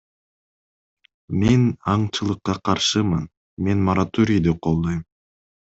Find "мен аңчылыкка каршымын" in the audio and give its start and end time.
1.41-3.29